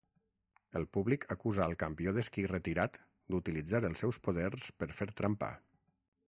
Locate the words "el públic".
0.77-1.27